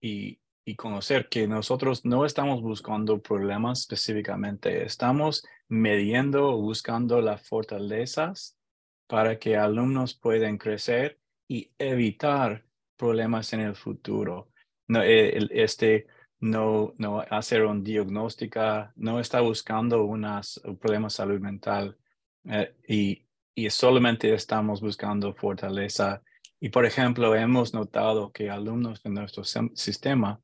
y, 0.00 0.38
y 0.64 0.74
conocer 0.74 1.28
que 1.28 1.46
nosotros 1.46 2.06
no 2.06 2.24
estamos 2.24 2.62
buscando 2.62 3.18
problemas 3.20 3.80
específicamente, 3.80 4.84
estamos 4.84 5.44
midiendo, 5.68 6.48
o 6.48 6.62
buscando 6.62 7.20
las 7.20 7.46
fortalezas 7.46 8.56
para 9.06 9.38
que 9.38 9.58
alumnos 9.58 10.14
puedan 10.14 10.56
crecer 10.56 11.18
y 11.46 11.72
evitar 11.78 12.64
problemas 13.00 13.52
en 13.54 13.60
el 13.60 13.74
futuro. 13.74 14.50
No, 14.88 15.02
eh, 15.02 15.48
este, 15.50 16.06
no, 16.40 16.92
no 16.98 17.20
hacer 17.30 17.64
un 17.64 17.82
diagnóstica, 17.82 18.92
no 18.96 19.18
está 19.20 19.40
buscando 19.40 20.04
unas, 20.04 20.58
un 20.64 20.76
problema 20.76 21.06
de 21.06 21.10
salud 21.10 21.40
mental 21.40 21.96
eh, 22.44 22.74
y, 22.86 23.26
y 23.54 23.70
solamente 23.70 24.32
estamos 24.34 24.80
buscando 24.80 25.34
fortaleza. 25.34 26.22
Y 26.60 26.68
por 26.68 26.84
ejemplo, 26.84 27.34
hemos 27.34 27.72
notado 27.72 28.30
que 28.32 28.50
alumnos 28.50 29.02
de 29.02 29.10
nuestro 29.10 29.44
sistema 29.44 30.40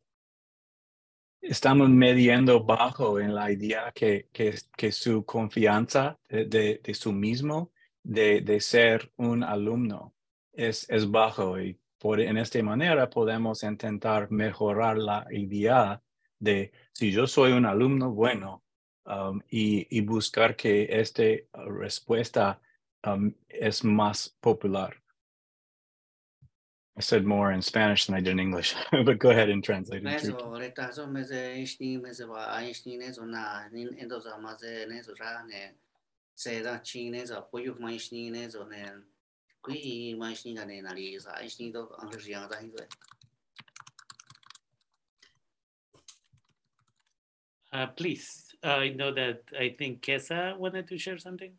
estamos 1.41 1.89
midiendo 1.91 2.65
bajo 2.65 3.21
en 3.21 3.35
la 3.35 3.51
idea 3.53 3.93
que, 3.95 4.29
que, 4.33 4.55
que 4.77 4.93
su 4.93 5.25
confianza 5.25 6.19
de, 6.29 6.81
de 6.83 6.95
su 6.95 7.13
mismo, 7.13 7.71
de, 8.03 8.41
de 8.41 8.61
ser 8.61 9.13
un 9.17 9.43
alumno, 9.45 10.15
es, 10.53 10.89
es 10.91 11.09
bajo. 11.11 11.61
Y 11.61 11.79
por, 11.99 12.21
en 12.21 12.37
esta 12.37 12.63
manera 12.63 13.09
podemos 13.09 13.63
intentar 13.63 14.31
mejorar 14.31 14.99
la 14.99 15.27
idea 15.31 16.03
de 16.39 16.73
si 16.93 17.11
yo 17.11 17.27
soy 17.27 17.53
un 17.53 17.65
alumno 17.65 18.11
bueno 18.11 18.63
um, 19.07 19.41
y, 19.49 20.01
buscar 20.03 20.57
que 20.57 20.87
esta 20.91 21.23
respuesta 21.67 22.61
um, 23.05 23.33
es 23.49 23.85
más 23.85 24.37
popular. 24.41 24.95
I 26.99 27.03
said 27.03 27.25
more 27.25 27.53
in 27.53 27.61
Spanish 27.61 28.07
than 28.07 28.15
I 28.15 28.21
did 28.21 28.33
in 28.33 28.41
English, 28.41 28.75
but 29.05 29.19
go 29.19 29.29
ahead 29.29 29.51
and 29.51 29.63
translate 29.63 30.03
it. 30.03 30.07
Ăn 42.55 42.73
Uh, 47.73 47.87
please, 47.89 48.55
I 48.63 48.89
know 48.91 49.13
that 49.13 49.43
I 49.59 49.75
think 49.79 50.01
Kesa 50.01 50.57
wanted 50.57 50.89
to 50.89 50.97
share 50.97 51.19
something. 51.19 51.53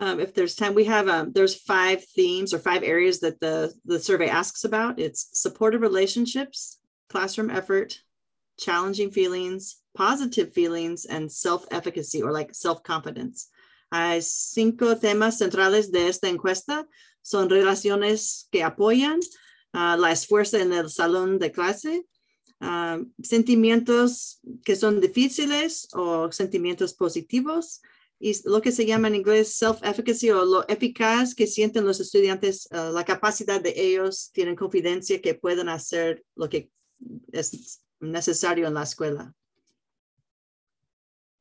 Um, 0.00 0.20
if 0.20 0.32
there's 0.34 0.54
time, 0.54 0.74
we 0.74 0.84
have 0.84 1.08
um, 1.08 1.32
there's 1.32 1.54
five 1.54 2.04
themes 2.04 2.54
or 2.54 2.58
five 2.58 2.82
areas 2.82 3.20
that 3.20 3.38
the 3.40 3.72
the 3.84 3.98
survey 3.98 4.28
asks 4.28 4.64
about. 4.64 4.98
It's 4.98 5.28
supportive 5.32 5.82
relationships, 5.82 6.78
classroom 7.08 7.50
effort, 7.50 8.02
challenging 8.58 9.10
feelings, 9.10 9.82
positive 9.94 10.52
feelings, 10.52 11.04
and 11.04 11.30
self-efficacy 11.30 12.22
or 12.22 12.32
like 12.32 12.54
self-confidence. 12.54 13.48
Hay 13.90 14.20
cinco 14.22 14.96
temas 14.98 15.38
centrales 15.38 15.90
de 15.90 16.08
esta 16.08 16.28
encuesta. 16.28 16.86
Son 17.22 17.48
relaciones 17.48 18.48
que 18.50 18.62
apoyan, 18.62 19.18
uh, 19.72 19.98
la 19.98 20.12
esfuerzo 20.12 20.58
en 20.58 20.72
el 20.72 20.90
salón 20.90 21.38
de 21.38 21.52
clase, 21.52 22.06
uh, 22.60 23.04
sentimientos 23.22 24.40
que 24.64 24.76
son 24.76 25.00
difíciles 25.00 25.88
o 25.92 26.30
sentimientos 26.32 26.94
positivos, 26.94 27.80
y 28.20 28.34
lo 28.48 28.60
que 28.60 28.72
se 28.72 28.84
llama 28.84 29.08
en 29.08 29.14
inglés 29.14 29.56
self-efficacy 29.60 30.30
o 30.30 30.44
lo 30.44 30.68
eficaz 30.68 31.34
que 31.34 31.46
sienten 31.46 31.84
los 31.84 32.00
estudiantes, 32.00 32.68
uh, 32.72 32.92
la 32.92 33.04
capacidad 33.04 33.60
de 33.60 33.74
ellos, 33.76 34.30
tienen 34.32 34.56
confidencia 34.56 35.20
que 35.22 35.34
pueden 35.34 35.68
hacer 35.68 36.24
lo 36.34 36.48
que 36.48 36.70
es 37.32 37.80
necesario 38.00 38.66
en 38.66 38.74
la 38.74 38.82
escuela. 38.82 39.34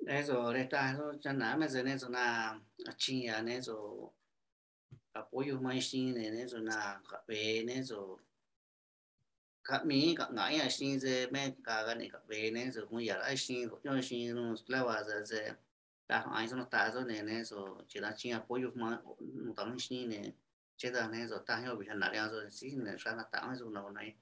eso 0.07 0.53
reta 0.53 0.91
eso 0.91 1.13
chana 1.23 1.57
me 1.57 1.67
zen 1.67 1.87
eso 1.87 2.09
na 2.09 2.59
chinga 2.97 3.39
en 3.39 3.47
eso 3.47 4.13
apoyo 5.13 5.59
más 5.61 5.85
sin 5.89 6.17
en 6.17 6.37
eso 6.37 6.59
na 6.59 7.01
cape 7.09 7.59
en 7.59 7.69
eso 7.69 8.19
các 9.67 9.85
mi 9.85 10.15
các 10.17 10.31
ngãi 10.31 10.59
à 10.59 10.69
xin 10.69 10.97
ze, 10.97 11.31
me 11.31 11.51
cả 11.63 11.83
cái 11.85 11.95
này 11.95 12.09
các 12.13 12.27
về 12.27 12.51
nên 12.51 12.71
rồi 12.71 12.85
cũng 12.89 13.05
giờ 13.05 13.19
ai 13.21 13.37
xin 13.37 13.69
cho 13.83 14.01
xin 14.03 14.35
nó 14.35 14.55
là 14.67 14.83
và 14.83 15.03
giờ 15.03 15.21
ze 15.21 15.53
đã 16.07 16.19
hỏi 16.19 16.47
xong 16.47 16.69
ta 16.69 16.91
rồi 16.93 17.03
này 17.03 17.23
nên 17.23 17.45
rồi 17.45 17.69
chỉ 17.87 17.99
là 17.99 18.13
chỉ 18.17 18.31
là 18.31 18.43
bồi 18.47 18.61
dục 18.61 18.75
mà 18.75 18.97
một 19.45 19.53
tấm 19.55 19.79
xin 19.79 20.09
này 20.09 20.33
chỉ 20.77 20.89
là 20.89 21.07
nên 21.07 21.27
rồi 21.27 21.39
ta 21.45 21.57
hiểu 21.57 21.75
bị 21.75 21.85
thành 21.87 21.99
là 21.99 22.27
rồi 22.27 22.49
xin 22.51 22.83
này 22.83 22.95
sao 22.99 23.15
là 23.15 23.23
tạo 23.31 23.47
cái 23.47 23.55
dùng 23.55 23.73
nào 23.73 23.89
này 23.89 24.13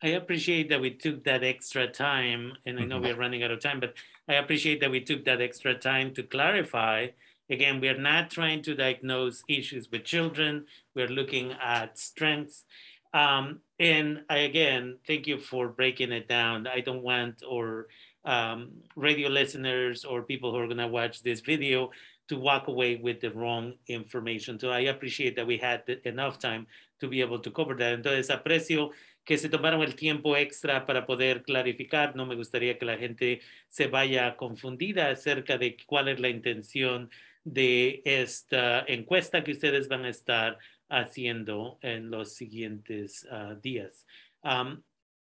I 0.00 0.08
appreciate 0.08 0.68
that 0.68 0.80
we 0.80 0.92
took 0.92 1.24
that 1.24 1.42
extra 1.42 1.88
time, 1.88 2.52
and 2.64 2.78
I 2.78 2.84
know 2.84 3.00
we're 3.00 3.16
running 3.16 3.42
out 3.42 3.50
of 3.50 3.60
time, 3.60 3.80
but 3.80 3.94
I 4.28 4.34
appreciate 4.34 4.80
that 4.80 4.92
we 4.92 5.00
took 5.00 5.24
that 5.24 5.40
extra 5.40 5.74
time 5.74 6.14
to 6.14 6.22
clarify. 6.22 7.08
Again, 7.50 7.80
we 7.80 7.88
are 7.88 7.98
not 7.98 8.30
trying 8.30 8.62
to 8.62 8.76
diagnose 8.76 9.42
issues 9.48 9.90
with 9.90 10.04
children. 10.04 10.66
We're 10.94 11.08
looking 11.08 11.52
at 11.60 11.98
strengths. 11.98 12.64
Um, 13.12 13.60
and 13.80 14.22
I, 14.30 14.38
again, 14.38 14.98
thank 15.06 15.26
you 15.26 15.38
for 15.38 15.68
breaking 15.68 16.12
it 16.12 16.28
down. 16.28 16.68
I 16.68 16.80
don't 16.80 17.02
want 17.02 17.42
or 17.48 17.88
um, 18.24 18.70
radio 18.94 19.28
listeners 19.28 20.04
or 20.04 20.22
people 20.22 20.52
who 20.52 20.58
are 20.58 20.66
going 20.66 20.78
to 20.78 20.86
watch 20.86 21.22
this 21.22 21.40
video 21.40 21.90
to 22.28 22.36
walk 22.38 22.68
away 22.68 22.96
with 22.96 23.20
the 23.20 23.30
wrong 23.30 23.72
information. 23.88 24.60
So 24.60 24.70
I 24.70 24.80
appreciate 24.80 25.34
that 25.36 25.46
we 25.46 25.56
had 25.56 25.82
enough 26.04 26.38
time 26.38 26.66
to 27.00 27.08
be 27.08 27.20
able 27.20 27.38
to 27.38 27.50
cover 27.50 27.74
that. 27.74 28.02
Entonces, 28.02 28.28
aprecio 28.30 28.90
que 29.28 29.36
se 29.36 29.50
tomaron 29.50 29.82
el 29.82 29.94
tiempo 29.94 30.38
extra 30.38 30.86
para 30.86 31.04
poder 31.04 31.42
clarificar. 31.42 32.16
No 32.16 32.24
me 32.24 32.34
gustaría 32.34 32.78
que 32.78 32.86
la 32.86 32.96
gente 32.96 33.42
se 33.66 33.86
vaya 33.86 34.36
confundida 34.36 35.10
acerca 35.10 35.58
de 35.58 35.76
cuál 35.84 36.08
es 36.08 36.18
la 36.18 36.30
intención 36.30 37.10
de 37.44 38.00
esta 38.06 38.86
encuesta 38.88 39.44
que 39.44 39.52
ustedes 39.52 39.86
van 39.86 40.06
a 40.06 40.08
estar 40.08 40.56
haciendo 40.88 41.78
en 41.82 42.10
los 42.10 42.36
siguientes 42.36 43.28
uh, 43.30 43.54
días. 43.60 44.06
Um, 44.44 44.82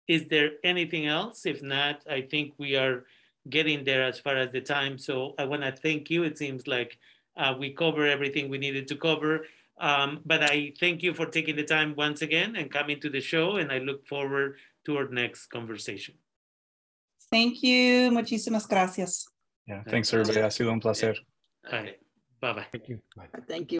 is 0.06 0.28
there 0.28 0.58
anything 0.64 1.06
else? 1.06 1.44
If 1.44 1.60
not, 1.60 2.02
I 2.08 2.22
think 2.22 2.54
we 2.56 2.76
are 2.78 3.04
getting 3.50 3.84
there 3.84 4.02
as 4.02 4.18
far 4.18 4.38
as 4.38 4.50
the 4.50 4.62
time. 4.62 4.96
So 4.96 5.34
I 5.38 5.44
want 5.44 5.60
to 5.60 5.72
thank 5.72 6.08
you. 6.08 6.24
It 6.24 6.38
seems 6.38 6.66
like 6.66 6.98
uh, 7.36 7.54
we 7.58 7.74
cover 7.74 8.06
everything 8.06 8.48
we 8.48 8.56
needed 8.56 8.88
to 8.88 8.96
cover. 8.96 9.44
Um, 9.80 10.20
but 10.26 10.42
I 10.42 10.72
thank 10.78 11.02
you 11.02 11.14
for 11.14 11.26
taking 11.26 11.56
the 11.56 11.64
time 11.64 11.94
once 11.96 12.20
again 12.22 12.54
and 12.54 12.70
coming 12.70 13.00
to 13.00 13.08
the 13.08 13.20
show, 13.20 13.56
and 13.56 13.72
I 13.72 13.78
look 13.78 14.06
forward 14.06 14.56
to 14.84 14.98
our 14.98 15.08
next 15.08 15.46
conversation. 15.46 16.14
Thank 17.30 17.62
you. 17.62 18.10
Muchísimas 18.10 18.68
gracias. 18.68 19.26
Yeah, 19.66 19.82
thanks 19.88 20.12
everybody. 20.12 20.40
Ha 20.40 20.50
sido 20.50 20.72
un 20.72 20.80
placer. 20.80 21.16
Bye 21.70 21.96
bye. 22.40 22.66
Thank 22.72 22.88
you. 22.88 23.00
Bye. 23.16 23.28
Thank 23.48 23.72
you. 23.72 23.78